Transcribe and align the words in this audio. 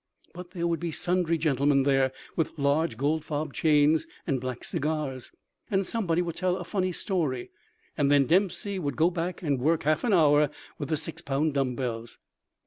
But 0.33 0.49
there 0.49 0.65
would 0.65 0.79
be 0.79 0.89
sundry 0.89 1.37
gentlemen 1.37 1.83
there 1.83 2.11
with 2.35 2.57
large 2.57 2.97
gold 2.97 3.23
fob 3.23 3.53
chains 3.53 4.07
and 4.25 4.41
black 4.41 4.63
cigars; 4.63 5.31
and 5.69 5.85
somebody 5.85 6.23
would 6.23 6.33
tell 6.35 6.57
a 6.57 6.63
funny 6.63 6.91
story, 6.91 7.51
and 7.95 8.09
then 8.09 8.25
Dempsey 8.25 8.79
would 8.79 8.95
go 8.95 9.11
back 9.11 9.43
and 9.43 9.59
work 9.59 9.83
half 9.83 10.03
an 10.03 10.11
hour 10.11 10.49
with 10.79 10.89
the 10.89 10.97
six 10.97 11.21
pound 11.21 11.53
dumbbells. 11.53 12.17